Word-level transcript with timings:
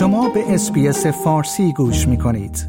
شما 0.00 0.28
به 0.28 0.54
SBS 0.54 1.06
فارسی 1.06 1.72
گوش 1.72 2.08
می 2.08 2.18
کنید. 2.18 2.66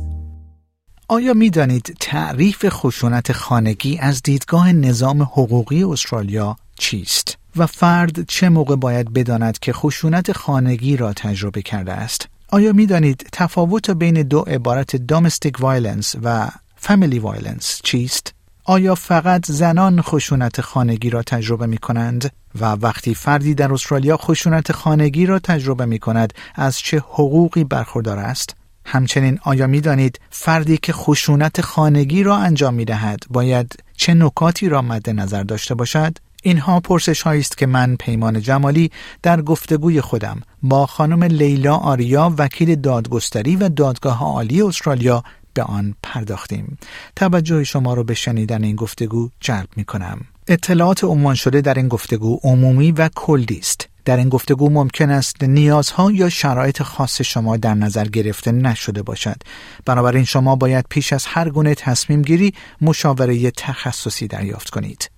آیا 1.08 1.34
می 1.34 1.50
دانید 1.50 1.98
تعریف 2.00 2.66
خشونت 2.70 3.32
خانگی 3.32 3.98
از 3.98 4.22
دیدگاه 4.22 4.72
نظام 4.72 5.22
حقوقی 5.22 5.84
استرالیا 5.84 6.56
چیست؟ 6.80 7.38
و 7.56 7.68
فرد 7.68 8.26
چه 8.28 8.50
موقع 8.50 8.76
باید 8.76 9.14
بداند 9.14 9.60
که 9.60 9.74
خشونت 9.74 10.32
خانگی 10.32 10.98
را 10.98 11.14
تجربه 11.14 11.62
کرده 11.62 11.92
است؟ 11.92 12.28
آیا 12.50 12.74
می 12.74 12.86
دانید 12.86 13.30
تفاوت 13.32 13.90
بین 13.90 14.22
دو 14.22 14.40
عبارت 14.40 14.96
domestic 14.96 15.60
violence 15.60 16.16
و 16.24 16.50
family 16.76 17.20
violence 17.20 17.82
چیست؟ 17.84 18.34
آیا 18.72 18.96
فقط 18.96 19.46
زنان 19.52 20.02
خشونت 20.02 20.62
خانگی 20.62 21.10
را 21.10 21.24
تجربه 21.24 21.66
می 21.66 21.78
کنند 21.78 22.32
و 22.60 22.66
وقتی 22.66 23.16
فردی 23.16 23.54
در 23.54 23.74
استرالیا 23.74 24.18
خشونت 24.18 24.72
خانگی 24.72 25.26
را 25.26 25.40
تجربه 25.40 25.86
می 25.86 26.00
کند 26.00 26.34
از 26.56 26.80
چه 26.80 26.98
حقوقی 26.98 27.64
برخوردار 27.64 28.20
است؟ 28.20 28.56
همچنین 28.86 29.40
آیا 29.44 29.68
می 29.68 29.82
دانید 29.82 30.20
فردی 30.30 30.78
که 30.78 30.94
خشونت 30.94 31.62
خانگی 31.62 32.24
را 32.24 32.38
انجام 32.38 32.74
می 32.74 32.86
دهد 32.86 33.24
باید 33.30 33.76
چه 33.98 34.14
نکاتی 34.14 34.70
را 34.70 34.82
مد 34.82 35.10
نظر 35.10 35.44
داشته 35.44 35.76
باشد؟ 35.76 36.18
اینها 36.44 36.80
پرسش 36.80 37.28
است 37.28 37.58
که 37.58 37.66
من 37.66 37.96
پیمان 37.96 38.42
جمالی 38.42 38.92
در 39.24 39.42
گفتگوی 39.42 40.02
خودم 40.02 40.42
با 40.64 40.86
خانم 40.86 41.24
لیلا 41.24 41.76
آریا 41.76 42.34
وکیل 42.38 42.76
دادگستری 42.76 43.56
و 43.56 43.70
دادگاه 43.70 44.24
عالی 44.24 44.62
استرالیا 44.62 45.24
به 45.54 45.64
آن 45.64 45.96
پرداختیم. 46.04 46.78
توجه 47.16 47.64
شما 47.64 47.94
را 47.94 48.04
به 48.04 48.14
شنیدن 48.14 48.64
این 48.64 48.76
گفتگو 48.76 49.30
جلب 49.40 49.68
می 49.76 49.86
کنم. 49.86 50.22
اطلاعات 50.48 51.04
عنوان 51.04 51.36
شده 51.36 51.62
در 51.62 51.74
این 51.74 51.88
گفتگو 51.88 52.40
عمومی 52.44 52.92
و 52.92 53.10
کلی 53.16 53.58
است. 53.58 53.88
در 54.06 54.18
این 54.18 54.30
گفتگو 54.30 54.70
ممکن 54.70 55.10
است 55.10 55.44
نیازها 55.44 56.12
یا 56.12 56.30
شرایط 56.30 56.82
خاص 56.82 57.22
شما 57.22 57.58
در 57.58 57.74
نظر 57.74 58.06
گرفته 58.06 58.52
نشده 58.52 59.04
باشد. 59.04 59.38
بنابراین 59.86 60.24
شما 60.24 60.56
باید 60.56 60.86
پیش 60.90 61.14
از 61.14 61.26
هر 61.26 61.50
گونه 61.50 61.76
تصمیم 61.76 62.22
گیری 62.22 62.54
مشاوره 62.82 63.52
تخصصی 63.52 64.28
دریافت 64.28 64.70
کنید. 64.70 65.10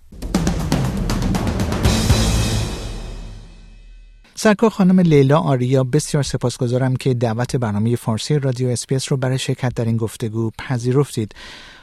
سرکار 4.36 4.70
خانم 4.70 5.00
لیلا 5.00 5.40
آریا 5.40 5.84
بسیار 5.84 6.24
سپاسگزارم 6.24 6.96
که 6.96 7.14
دعوت 7.14 7.56
برنامه 7.56 7.96
فارسی 7.96 8.40
رادیو 8.40 8.68
اسپیس 8.68 9.12
رو 9.12 9.18
برای 9.18 9.38
شرکت 9.38 9.74
در 9.76 9.86
این 9.86 9.98
گفتگو 9.98 10.52
پذیرفتید. 10.60 11.36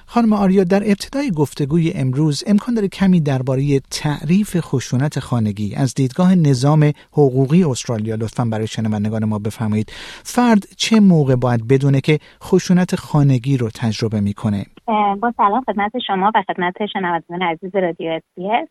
خانم 0.06 0.32
آریا 0.32 0.64
در 0.64 0.82
ابتدای 0.82 1.30
گفتگوی 1.30 1.92
امروز 1.94 2.44
امکان 2.46 2.74
داره 2.74 2.88
کمی 2.88 3.20
درباره 3.20 3.80
تعریف 3.90 4.56
خشونت 4.60 5.18
خانگی 5.18 5.74
از 5.74 5.94
دیدگاه 5.94 6.34
نظام 6.34 6.92
حقوقی 7.12 7.64
استرالیا 7.64 8.14
لطفا 8.14 8.44
برای 8.44 8.66
شنوندگان 8.66 9.24
ما 9.24 9.38
بفرمایید. 9.38 9.92
فرد 10.24 10.64
چه 10.76 11.00
موقع 11.00 11.36
باید 11.36 11.68
بدونه 11.68 12.00
که 12.00 12.18
خشونت 12.42 12.96
خانگی 12.96 13.56
رو 13.56 13.70
تجربه 13.74 14.20
می‌کنه؟ 14.20 14.66
با 15.20 15.32
سلام 15.36 15.64
خدمت 15.66 15.92
شما 16.06 16.32
و 16.34 16.42
خدمت 16.48 16.74
شنوندگان 16.92 17.42
عزیز 17.42 17.74
رادیو 17.74 18.10
اسپیس. 18.10 18.68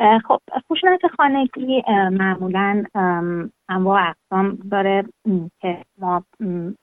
خب 0.00 0.40
خشونت 0.72 1.00
خانگی 1.16 1.82
معمولا 2.10 2.84
انواع 3.68 4.08
اقسام 4.08 4.58
داره 4.70 5.04
که 5.60 5.78
ما 5.98 6.24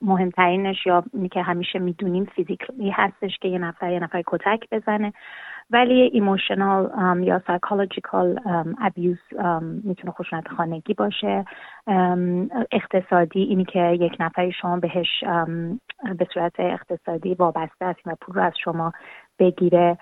مهمترینش 0.01 0.85
یا 0.85 1.03
که 1.31 1.41
همیشه 1.41 1.79
می‌دونیم 1.79 2.25
physically 2.25 2.89
هستش 2.89 3.37
که 3.41 3.47
یه 3.47 3.57
نفر 3.57 3.91
یه 3.91 3.99
نفر 3.99 4.23
کتک 4.27 4.59
بزنه. 4.71 5.13
ولی 5.69 6.01
emotional 6.01 7.23
یا 7.23 7.41
psychological 7.47 8.39
abuse 8.81 9.17
می‌تونه 9.83 10.13
خشونت 10.13 10.47
خانگی 10.47 10.93
باشه. 10.93 11.45
اقتصادی 12.71 13.43
اینی 13.43 13.65
که 13.65 13.79
یک 13.79 14.17
نفری 14.19 14.51
شما 14.51 14.79
بهش 14.79 15.23
به 16.17 16.27
صورت 16.33 16.59
اقتصادی 16.59 17.33
وابسته 17.33 17.85
است 17.85 17.99
و 18.05 18.15
پول 18.21 18.35
رو 18.35 18.41
از 18.41 18.53
شما 18.63 18.91
بگیره 19.39 19.97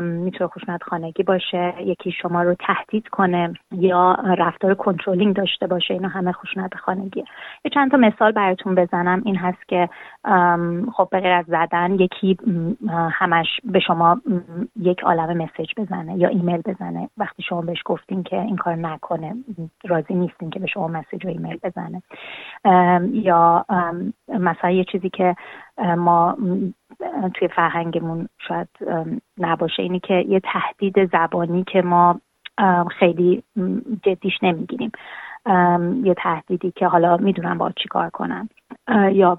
می‌تونه 0.00 0.50
خشونت 0.50 0.82
خانگی 0.82 1.22
باشه 1.22 1.74
یکی 1.80 2.10
شما 2.10 2.42
رو 2.42 2.54
تهدید 2.54 3.08
کنه 3.08 3.54
یا 3.72 4.16
رفتار 4.38 4.74
controlling 4.74 5.36
داشته 5.36 5.66
باشه 5.66 5.94
اینا 5.94 6.08
همه 6.08 6.32
خشونت 6.32 6.74
خانگی 6.74 7.24
یه 7.64 7.70
چند 7.74 7.90
تا 7.90 7.96
مثال 7.96 8.32
براتون 8.32 8.74
بزنم. 8.74 9.22
این 9.24 9.36
هست 9.36 9.68
که 9.68 9.88
خب 10.92 11.08
به 11.10 11.20
غیر 11.20 11.32
از 11.32 11.44
زدن 11.46 11.94
یکی 11.94 12.36
همش 13.10 13.46
به 13.64 13.80
شما 13.80 14.20
یک 14.80 15.00
عالم 15.00 15.42
مسیج 15.42 15.70
بزنه 15.76 16.16
یا 16.16 16.28
ایمیل 16.28 16.62
بزنه. 16.66 17.08
وقتی 17.16 17.42
شما 17.42 17.60
بهش 17.60 17.82
گفتین 17.84 18.22
که 18.22 18.40
این 18.40 18.56
کار 18.56 18.74
نکنه 18.74 19.34
راضی 19.84 20.14
نیستین 20.14 20.50
که 20.50 20.60
به 20.60 20.66
شما 20.66 20.88
مسیج 20.88 21.26
و 21.26 21.28
ایمیل 21.28 21.58
بزنه. 21.62 22.02
یا 23.12 23.64
مثلا 24.28 24.70
یه 24.70 24.84
چیزی 24.84 25.10
که 25.10 25.36
ما 25.78 26.36
توی 27.34 27.48
فرهنگمون 27.48 28.28
شاید 28.48 28.68
نباشه. 29.38 29.82
اینی 29.82 30.00
که 30.00 30.14
یه 30.14 30.40
تهدید 30.40 31.10
زبانی 31.12 31.64
که 31.64 31.82
ما 31.82 32.20
خیلی 32.98 33.42
جدیش 34.02 34.34
نمی‌گیریم. 34.42 34.92
یه 36.04 36.14
تهدیدی 36.14 36.72
که 36.76 36.86
حالا 36.86 37.16
می‌دونم 37.16 37.58
با 37.58 37.72
چی 37.72 37.88
کار 37.88 38.10
کنن. 38.10 38.48
یا 39.12 39.38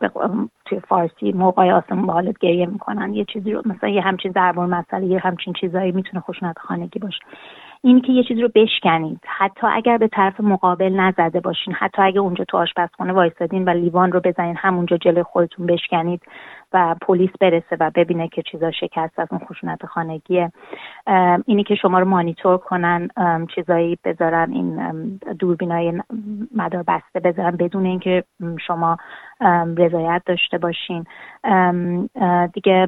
توی 0.66 0.80
فارسی 0.80 1.32
موقعی 1.32 1.72
آسمون 1.72 2.06
با 2.06 2.14
حالت 2.14 2.38
گریه 2.38 2.66
می‌کنن. 2.66 3.14
یه 3.14 3.26
چیزی 3.26 3.54
رو 3.54 3.62
مثلا 3.66 3.90
یه 3.90 4.02
همچین 4.02 4.32
ضربان 4.32 4.70
مسئله 4.70 5.06
یه 5.06 5.20
همچین 5.20 5.54
چیزایی 5.54 5.92
می‌تونه 5.92 6.22
خشونت 6.22 6.60
خانگی 6.60 7.00
باشه. 7.00 7.20
اینی 7.82 8.02
که 8.02 8.12
یه 8.12 8.24
چیزی 8.24 8.42
رو 8.42 8.50
بشکنید. 8.56 9.20
حتی 9.26 9.68
اگر 9.68 9.98
به 9.98 10.08
طرف 10.08 10.40
مقابل 10.40 10.90
نزده 10.90 11.40
باشین 11.40 11.74
حتی 11.74 12.02
اگر 12.02 12.20
اونجا 12.20 12.44
تو 12.44 12.58
آشپزخونه 12.58 13.14
وایسادین 13.14 13.66
و 13.66 13.70
لیوان 13.70 14.12
رو 14.12 14.20
بزنین 14.20 14.56
همونجا 14.58 14.98
جلوی 14.98 15.24
خودتون 15.24 15.66
بشکنید. 15.66 16.22
پلیس 17.02 17.30
برسه 17.40 17.78
و 17.80 17.92
ببینه 17.96 18.28
که 18.28 18.42
چیزا 18.42 18.72
شکست 18.72 19.20
از 19.20 19.28
اون 19.32 19.42
خشونت 19.46 19.86
خانگیه. 19.86 20.52
اینی 21.46 21.64
که 21.64 21.76
شما 21.76 22.00
رو 22.00 22.06
مانیتور 22.06 22.58
کنن 22.58 23.08
چیزایی 23.56 23.98
بذارن 24.04 24.52
این 24.52 24.78
دوربینای 25.40 26.02
مدار 26.56 26.84
بسته 26.88 27.20
بذارن 27.20 27.58
بدون 27.58 27.86
اینکه 27.86 28.24
شما 28.68 28.98
رضایت 29.78 30.22
داشته 30.26 30.58
باشین. 30.58 31.06
دیگه 32.54 32.88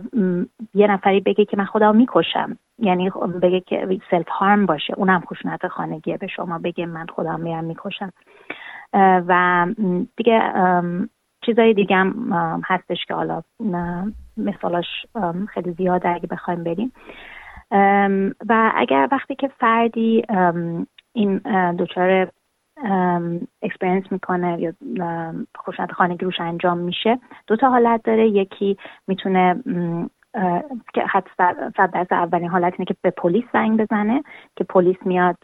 یه 0.74 0.88
نفری 0.88 1.20
بگه 1.20 1.46
که 1.46 1.58
من 1.58 1.66
خودم 1.66 1.96
می‌کشم. 1.96 2.58
یعنی 2.80 3.10
بگه 3.42 3.60
که 3.60 4.00
سلف 4.12 4.30
هارم 4.30 4.66
باشه. 4.66 4.94
اونم 4.98 5.24
خشونت 5.30 5.68
خانگیه. 5.68 6.18
به 6.18 6.28
شما 6.28 6.60
بگه 6.64 6.86
من 6.86 7.06
خودم 7.06 7.40
میرم 7.40 7.64
می‌کشم. 7.64 8.12
و 8.94 9.66
دیگه 10.18 10.54
چیزای 11.46 11.74
دیگه 11.74 11.96
هم 11.96 12.62
هستش 12.66 13.06
که 13.06 13.14
حالا 13.14 13.42
مثالاش 14.38 14.86
خیلی 15.54 15.72
زیاده 15.72 16.10
اگه 16.10 16.28
بخوایم 16.28 16.64
بریم. 16.64 16.92
و 18.50 18.72
اگر 18.76 19.08
وقتی 19.12 19.36
که 19.36 19.48
فردی 19.48 20.24
این 21.14 21.38
دچار 21.80 22.32
experience 23.62 24.12
می‌کنه 24.12 24.62
یا 24.62 24.74
خشونت 25.56 25.92
خانگی 25.92 26.26
روش 26.26 26.40
انجام 26.40 26.78
میشه 26.78 27.20
دو 27.48 27.56
تا 27.56 27.70
حالت 27.70 28.04
داره. 28.04 28.30
یکی 28.30 28.78
می‌تونه 29.08 29.64
که 30.94 31.02
حتی 31.08 31.30
صد 31.38 31.92
درصد 31.92 32.14
اولین 32.14 32.50
حالت 32.50 32.74
اینه 32.74 32.86
که 32.86 32.96
به 33.02 33.10
پلیس 33.10 33.44
زنگ 33.54 33.82
بزنه 33.82 34.24
که 34.56 34.64
پلیس 34.64 34.98
میاد 35.06 35.38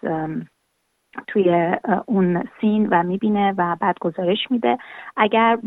توی 1.27 1.75
اون 2.05 2.43
scene 2.61 2.87
و 2.91 3.03
می‌بینه 3.03 3.53
و 3.57 3.75
بعد 3.79 3.95
گزارش 4.01 4.51
میده. 4.51 4.77
اگر 5.17 5.57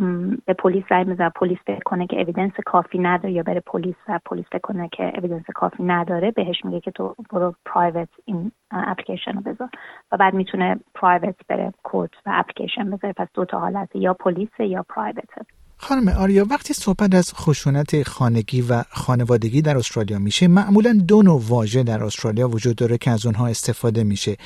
به 0.46 0.52
پلیس 0.52 0.84
زنگ 0.90 1.06
بزنه 1.06 1.28
پلیس 1.28 1.58
فکر 1.66 1.82
کنه 1.84 2.06
که 2.06 2.20
evidence 2.20 2.52
کافی 2.66 2.98
نداره 2.98 3.32
یا 3.32 3.42
بره 3.42 3.60
پلیس 3.60 3.96
و 4.08 4.18
پلیس 4.24 4.44
فکر 4.52 4.58
کنه 4.58 4.88
که 4.88 5.12
evidence 5.18 5.44
کافی 5.54 5.82
نداره 5.82 6.30
بهش 6.30 6.64
میگه 6.64 6.80
که 6.80 6.90
تو 6.90 7.14
برو 7.30 7.54
private 7.64 8.08
این 8.24 8.52
اپلیکیشن 8.70 9.32
رو 9.32 9.40
بذار. 9.40 9.68
و 10.12 10.16
بعد 10.16 10.34
می‌تونه 10.34 10.76
private 10.94 11.36
بره 11.48 11.72
court 11.82 12.10
و 12.26 12.30
اپلیکیشن 12.34 12.90
بذاره. 12.90 13.14
پس 13.16 13.28
دو 13.34 13.44
تا 13.44 13.58
حالت 13.58 13.96
یا 13.96 14.14
پلیس 14.14 14.60
یا 14.60 14.84
private 14.88 15.30
خانم 15.80 16.08
آریا 16.22 16.44
وقتی 16.50 16.74
صحبت 16.74 17.14
از 17.14 17.34
خشونت 17.34 18.02
خانگی 18.02 18.62
و 18.62 18.82
خانوادگی 18.90 19.62
در 19.62 19.76
استرالیا 19.76 20.18
میشه 20.18 20.48
معمولا 20.48 20.92
دو 21.08 21.22
نوع 21.22 21.40
واژه 21.48 21.82
در 21.82 22.04
استرالیا 22.04 22.48
وجود 22.48 22.76
داره 22.76 22.98
که 22.98 23.10
از 23.10 23.26
اونها 23.26 23.46
استفاده 23.46 24.04
میشه. 24.04 24.36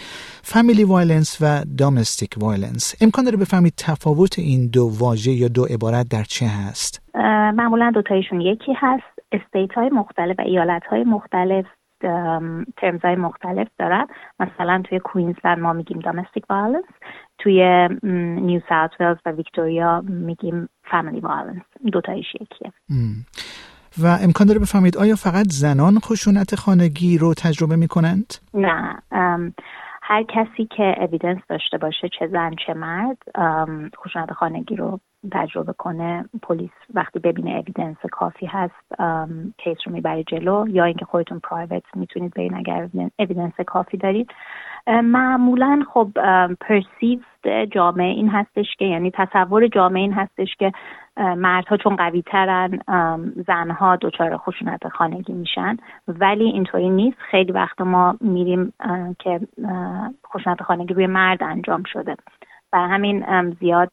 family 0.43 0.85
violence 0.85 1.39
و 1.41 1.65
domestic 1.79 2.31
violence 2.41 2.95
امکان 3.01 3.25
داره 3.25 3.37
بفرمایید 3.37 3.75
تفاوت 3.77 4.39
این 4.39 4.71
دو 4.75 4.91
واژه 5.01 5.33
یا 5.33 5.49
دو 5.49 5.65
عبارت 5.65 6.09
در 6.09 6.23
چه 6.23 6.47
هست؟ 6.47 7.03
معمولا 7.55 7.91
دوتایشون 7.95 8.41
یکی 8.41 8.73
هست. 8.77 9.13
state 9.33 9.73
های 9.75 9.89
مختلف 9.89 10.39
و 10.39 10.43
ایالت 10.43 10.83
های 10.91 11.05
مختلف 11.05 11.67
terms 12.77 13.01
های 13.05 13.17
مختلف 13.17 13.69
دارن. 13.79 14.07
مثلا 14.41 14.83
توی 14.89 14.99
کوینزلند 14.99 15.59
ما 15.59 15.73
میگیم 15.73 15.99
domestic 15.99 16.45
violence 16.51 16.85
توی 17.39 17.89
نیو 18.03 18.61
ساوت 18.69 18.91
ولز 19.01 19.17
و 19.27 19.31
ویکتوریا 19.31 20.01
میگیم 20.01 20.69
family 20.91 21.21
violence 21.21 21.63
دوتایش 21.93 22.27
یکیه. 22.41 22.73
و 24.03 24.07
امکان 24.07 24.47
داره 24.47 24.61
بفرمایید 24.61 24.97
آیا 24.97 25.17
فقط 25.17 25.47
زنان 25.49 25.99
خشونت 25.99 26.55
خانگی 26.55 27.19
رو 27.19 27.35
تجربه 27.35 27.77
می‌کنند؟ 27.77 28.35
نه. 28.55 29.03
هر 30.05 30.23
کسی 30.23 30.69
که 30.77 30.95
evidence 30.99 31.39
داشته 31.49 31.79
باشه 31.79 32.09
چه 32.19 32.27
زن 32.27 32.51
چه 32.67 32.75
مرد 32.75 33.19
خشونت 33.97 34.33
خانگی 34.33 34.77
رو 34.77 35.01
تجربه 35.33 35.73
کنه 35.73 36.25
پلیس 36.43 36.71
وقتی 36.95 37.19
ببینه 37.19 37.51
evidence 37.51 37.97
کافی 38.13 38.47
هست 38.47 39.03
case 39.59 39.79
رو 39.87 39.93
می‌بره 39.93 40.25
جلو 40.25 40.67
یا 40.69 40.85
اینکه 40.85 41.05
خودتون 41.05 41.39
private 41.39 41.83
می‌تونید 41.95 42.35
برین 42.35 42.55
اگر 42.55 42.89
evidence 43.19 43.53
کافی 43.67 43.97
دارید. 43.97 44.31
معمولا 44.87 45.83
خب 45.95 46.09
perception 46.61 47.19
جامعه 47.71 48.07
این 48.07 48.29
هستش 48.29 48.67
که 48.79 48.85
یعنی 48.85 49.11
تصور 49.15 49.67
جامعه 49.67 50.03
این 50.03 50.13
هستش 50.13 50.49
که 50.59 50.73
مردها 51.17 51.77
چون 51.77 51.97
قوی 51.97 52.23
ترن 52.23 52.79
زنها 53.47 53.97
دچار 53.97 54.37
خشونت 54.37 54.89
خانگی 54.89 55.33
میشن. 55.33 55.77
ولی 56.09 56.45
اینطوری 56.45 56.91
نیست. 56.91 57.17
خیلی 57.31 57.53
وقت 57.53 57.81
ما 57.81 58.17
میریم 58.21 58.73
که 59.19 59.41
خشونت 60.27 60.63
خانگی 60.63 60.95
روی 60.95 61.07
مرد 61.07 61.43
انجام 61.43 61.83
شده. 61.93 62.17
و 62.73 62.79
همین 62.79 63.51
زیاد 63.61 63.91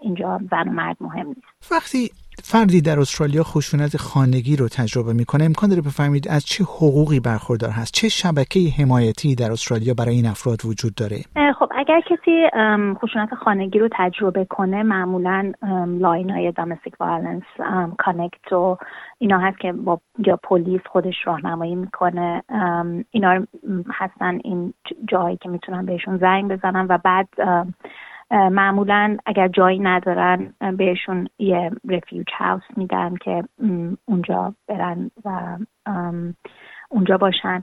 اینجا 0.00 0.40
زن 0.50 0.68
و 0.68 0.72
مرد 0.72 0.96
مهم 1.00 1.26
نیست. 1.26 1.72
وقتی 1.72 2.10
فردی 2.42 2.80
در 2.80 3.00
استرالیا 3.00 3.42
خشونت 3.42 3.96
خانگی 3.96 4.56
رو 4.56 4.68
تجربه 4.68 5.12
می‌کنه. 5.12 5.44
امکان 5.44 5.70
داره 5.70 5.82
بفرمایید 5.82 6.28
از 6.28 6.44
چه 6.44 6.64
حقوقی 6.64 7.20
برخوردار 7.20 7.70
هست. 7.70 7.94
چه 7.94 8.08
شبکه 8.08 8.60
حمایتی 8.78 9.34
در 9.34 9.52
استرالیا 9.52 9.94
برای 9.94 10.14
این 10.14 10.26
افراد 10.26 10.64
وجود 10.64 10.94
داره؟ 10.94 11.16
خب 11.58 11.72
اگر 11.76 12.00
کسی 12.00 12.46
خشونت 13.02 13.34
خانگی 13.34 13.78
رو 13.78 13.88
تجربه 13.92 14.44
کنه 14.44 14.82
معمولا 14.82 15.52
line 15.86 16.30
های 16.30 16.52
domestic 16.52 16.94
violence 17.00 17.42
Connect 17.98 18.52
و 18.52 18.76
اینا 19.18 19.38
هست 19.38 19.58
که 19.58 19.72
با 19.72 20.00
یا 20.26 20.36
پلیس 20.36 20.80
خودش 20.90 21.14
راهنمایی 21.24 21.74
می‌کنه. 21.74 22.42
اینا 23.10 23.46
هستن 23.90 24.38
این 24.44 24.74
جایی 25.08 25.36
که 25.36 25.48
می‌تونن 25.48 25.86
بهشون 25.86 26.18
زنگ 26.18 26.52
بزنن 26.52 26.86
و 26.88 26.98
بعد 27.04 27.28
معمولا 28.30 29.16
اگر 29.26 29.48
جایی 29.48 29.78
ندارن 29.78 30.54
بهشون 30.76 31.28
یه 31.38 31.70
refuge 31.88 32.26
house 32.38 32.62
میدن 32.76 33.14
که 33.16 33.44
اونجا 34.04 34.54
برن 34.68 35.10
و 35.24 35.58
اونجا 36.88 37.18
باشن. 37.18 37.62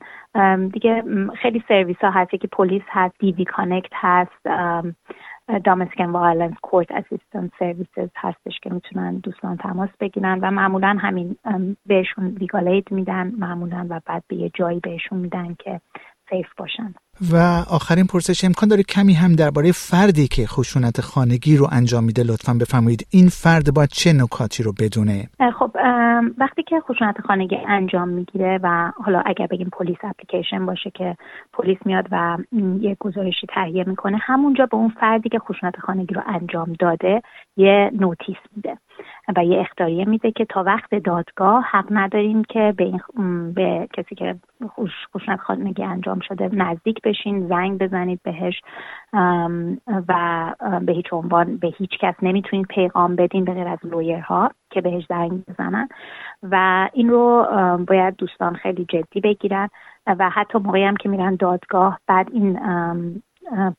دیگه 0.73 1.03
خیلی 1.41 1.63
سرویس 1.67 1.97
ها 1.97 2.11
هست. 2.11 2.31
که 2.31 2.47
پلیس 2.47 2.83
هست 2.87 3.15
DV 3.19 3.45
Connect 3.45 3.91
هست 3.93 4.47
domestic 5.63 6.09
violence 6.09 6.53
court 6.61 6.91
assistance 6.91 7.51
services 7.59 8.09
هستش 8.15 8.59
که 8.59 8.73
می‌تونن 8.73 9.17
دوستان 9.17 9.57
تماس 9.57 9.89
بگیرن 9.99 10.39
و 10.39 10.51
معمولا 10.51 10.97
همین 10.99 11.35
بهشون 11.85 12.27
legal 12.27 12.81
میدن 12.91 13.31
معمولا 13.37 13.87
و 13.89 14.01
بعد 14.05 14.23
به 14.27 14.35
یه 14.35 14.51
جایی 14.53 14.79
بهشون 14.79 15.19
میدن 15.19 15.53
که 15.59 15.81
safe 16.31 16.47
باشن 16.57 16.93
و 17.33 17.35
آخرین 17.71 18.07
پرسش 18.13 18.45
امکان 18.45 18.69
داره 18.69 18.83
کمی 18.83 19.13
هم 19.13 19.35
درباره 19.35 19.71
فردی 19.71 20.27
که 20.27 20.47
خشونت 20.47 21.01
خانگی 21.01 21.57
رو 21.57 21.67
انجام 21.71 22.03
میده 22.03 22.23
لطفا 22.23 22.53
بفرمایید 22.53 23.07
این 23.11 23.27
فرد 23.27 23.73
باید 23.73 23.89
چه 23.89 24.13
نکاتی 24.13 24.63
رو 24.63 24.73
بدونه؟ 24.79 25.29
خب 25.59 25.71
وقتی 26.37 26.63
که 26.63 26.79
خشونت 26.79 27.21
خانگی 27.27 27.57
انجام 27.67 28.09
می‌گیره 28.09 28.59
و 28.63 28.91
حالا 29.05 29.23
اگر 29.25 29.47
بگیم 29.47 29.69
police 29.69 29.97
application 30.03 30.65
باشه 30.65 30.91
که 30.93 31.17
پلیس 31.53 31.77
میاد 31.85 32.07
و 32.11 32.37
یه 32.81 32.97
گزارشی 32.99 33.47
تهیه 33.55 33.83
می‌کنه 33.87 34.17
همونجا 34.21 34.65
به 34.65 34.77
اون 34.77 34.93
فردی 34.99 35.29
که 35.29 35.39
خشونت 35.39 35.79
خانگی 35.79 36.13
رو 36.13 36.21
انجام 36.25 36.73
داده 36.79 37.21
یه 37.57 37.91
نوتیس 37.99 38.37
میده. 38.55 38.77
و 39.35 39.45
یه 39.45 39.59
اختاریه 39.59 40.05
میده 40.05 40.31
که 40.31 40.45
تا 40.45 40.63
وقت 40.63 40.95
دادگاه 40.95 41.63
حق 41.63 41.85
نداریم 41.89 42.43
که 42.43 42.73
به, 42.77 42.83
این 42.83 43.53
به 43.53 43.87
کسی 43.93 44.15
که 44.15 44.35
خشونت 45.15 45.39
خانگی 45.39 45.83
انجام 45.83 46.19
شده 46.19 46.49
نزدیک 46.53 47.01
بشین 47.03 47.47
زنگ 47.47 47.77
بزنید 47.77 48.19
بهش 48.23 48.61
و 50.07 50.53
به 50.81 50.93
هیچ 50.93 51.13
عنوان 51.13 51.57
به 51.57 51.73
هیچ 51.77 51.97
کس 51.99 52.15
نمی‌تونید 52.21 52.65
پیغام 52.67 53.15
بدین 53.15 53.45
به 53.45 53.53
غیر 53.53 53.67
از 53.67 53.79
لویرها 53.83 54.51
که 54.69 54.81
بهش 54.81 55.05
زنگ 55.09 55.43
بزنن. 55.45 55.87
و 56.43 56.89
این 56.93 57.09
رو 57.09 57.47
باید 57.87 58.15
دوستان 58.15 58.55
خیلی 58.55 58.85
جدی 58.85 59.21
بگیرن 59.21 59.69
و 60.07 60.29
حتی 60.29 60.57
موقعی 60.57 60.83
هم 60.83 60.95
که 60.95 61.09
میرن 61.09 61.35
دادگاه 61.35 61.99
بعد 62.07 62.27
این 62.33 62.59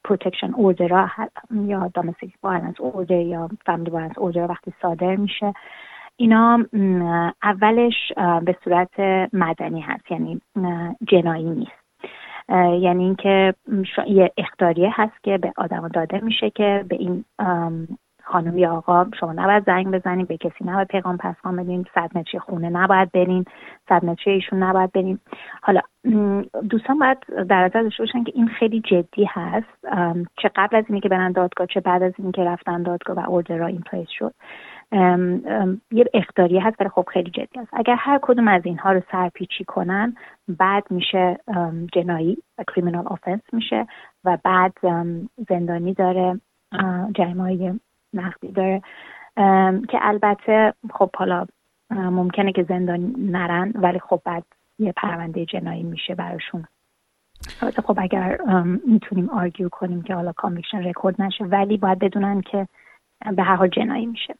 protection 0.04 0.54
order 0.54 1.08
یا 1.50 1.90
domestic 1.94 2.34
violence 2.42 2.80
order 2.80 3.20
یا 3.20 3.48
family 3.66 3.90
violence 3.90 4.19
order 4.19 4.50
وقتی 4.50 4.72
صادر 4.82 5.16
میشه. 5.16 5.54
اینا 6.16 6.64
اولش 7.42 8.12
به 8.44 8.56
صورت 8.64 9.00
مدنی 9.32 9.80
هست 9.80 10.10
یعنی 10.10 10.40
جنایی 11.08 11.50
نیست. 11.50 11.82
یعنی 12.82 13.04
اینکه 13.04 13.54
یه 14.06 14.32
اختاریه 14.36 14.90
هست 14.92 15.22
که 15.22 15.38
به 15.38 15.52
آدم 15.56 15.88
داده 15.88 16.20
میشه 16.24 16.50
که 16.50 16.84
به 16.88 16.96
این 16.96 17.24
خانم 18.24 18.58
یا 18.58 18.72
آقا 18.72 19.06
شما 19.20 19.32
نباید 19.32 19.64
زنگ 19.66 19.86
بزنین 19.90 20.26
به 20.26 20.36
کسی 20.36 20.64
نباید 20.64 20.88
پیغام 20.88 21.16
پسغام 21.16 21.56
بدین 21.56 21.86
صد 21.94 22.10
متری 22.19 22.40
خونه 22.40 22.69
نباید 22.69 23.12
برین 23.12 23.44
صد 23.88 24.04
متری 24.04 24.32
ایشون 24.32 24.62
نباید 24.62 24.92
برین. 24.92 25.19
حالا 25.62 25.80
دوستان 26.70 26.98
باید 26.98 27.19
در 27.48 27.64
نظر 27.64 27.82
داشته 27.82 28.02
باشن 28.02 28.24
که 28.24 28.32
این 28.34 28.48
خیلی 28.48 28.80
جدی 28.80 29.24
هست. 29.28 29.86
چه 30.42 30.50
قبل 30.56 30.76
از 30.76 30.84
اینی 30.88 31.00
که 31.00 31.08
برن 31.08 31.32
دادگاه 31.32 31.66
چه 31.66 31.80
بعد 31.80 32.02
از 32.02 32.12
اینکه 32.19 32.44
رفتن 32.44 32.82
دادگاه 32.82 33.16
و 33.16 33.30
اوردرا 33.30 33.66
این 33.66 33.80
پلیس 33.80 34.08
شد. 34.19 34.34
یه 35.90 36.04
اختاری 36.14 36.58
هست 36.58 36.80
ولی 36.80 36.88
خب 36.88 37.04
خیلی 37.12 37.30
جدی 37.30 37.60
است. 37.60 37.70
اگر 37.72 37.94
هر 37.98 38.19
کدوم 38.22 38.48
از 38.48 38.62
اینها 38.64 38.92
رو 38.92 39.00
سرپیچی 39.12 39.64
کنن 39.64 40.14
بعد 40.48 40.90
میشه 40.90 41.38
جنایی 41.92 42.38
کریمینال 42.74 43.06
آفنس 43.06 43.40
میشه 43.52 43.86
و 44.24 44.38
بعد 44.44 44.72
زندانی 45.48 45.94
داره 45.94 46.40
جریمه 47.14 47.42
های 47.42 47.72
نقدی 48.14 48.52
داره. 48.52 48.82
که 49.88 49.98
البته 50.00 50.74
خب 50.94 51.10
حالا 51.16 51.46
ممکنه 51.90 52.52
که 52.52 52.62
زندانی 52.62 53.14
نرن 53.18 53.72
ولی 53.74 53.98
خب 53.98 54.20
بعد 54.24 54.44
یه 54.78 54.92
پرونده 54.96 55.46
جنایی 55.46 55.82
میشه 55.82 56.14
براشون. 56.14 56.64
خب 57.86 57.98
اگر 58.00 58.38
می‌تونیم 58.86 59.30
argue 59.30 59.69
کنیم 59.68 60.02
که 60.02 60.14
حالا 60.14 60.32
conviction 60.32 60.84
record 60.84 61.22
نشه 61.22 61.44
ولی 61.44 61.76
باید 61.76 61.98
بدونن 61.98 62.40
که 62.40 62.68
به 63.36 63.42
هر 63.42 63.56
حال 63.56 63.69
جنایی 63.69 64.06
میشه. 64.06 64.34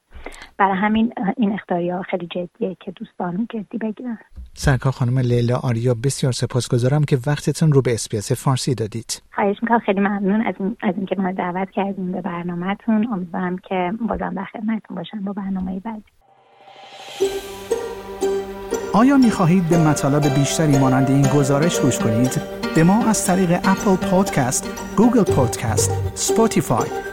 برای 0.57 0.77
همین 0.77 1.13
این 1.37 1.53
اختاریا 1.53 2.01
خیلی 2.01 2.27
جدیه 2.27 2.77
که 2.79 2.91
دوستان 2.91 3.47
جدی 3.53 3.77
بگیرن. 3.77 4.17
سرکار 4.53 4.91
خانم 4.91 5.19
لیلا 5.19 5.57
آریا 5.57 5.95
بسیار 6.03 6.31
سپاسگزارم 6.31 7.03
که 7.03 7.17
وقتتون 7.27 7.71
رو 7.71 7.81
به 7.81 7.93
SBS 7.93 8.31
فارسی 8.31 8.75
دادید. 8.75 9.21
خواهش 9.35 9.57
می‌کنم 9.61 9.79
خیلی 9.79 9.99
ممنون 9.99 10.41
از, 10.41 10.55
این، 10.59 10.77
از 10.81 10.93
اینکه 10.97 11.15
ما 11.15 11.31
دعوت 11.31 11.71
کردیم 11.71 12.11
به 12.11 12.21
برنامهتون. 12.21 13.07
امیدوارم 13.13 13.57
که 13.57 13.91
بازم 14.07 14.33
در 14.35 14.45
خدمتتون 14.45 14.97
باشم 14.97 15.23
با 15.23 15.33
برنامه 15.33 15.79
بعدی. 15.79 16.03
آیا 18.93 19.17
می 19.17 19.31
خواهید 19.31 19.69
به 19.69 19.77
مطالب 19.87 20.23
بیشتری 20.39 20.79
مانند 20.79 21.09
این 21.09 21.21
گزارش 21.21 21.79
گوش 21.79 21.99
کنید؟ 21.99 22.41
به 22.75 22.83
ما 22.83 23.05
از 23.09 23.27
طریق 23.27 23.51
Apple 23.51 24.07
Podcast، 24.09 24.93
Google 24.97 25.35
Podcast، 25.35 25.91
Spotify 26.15 27.12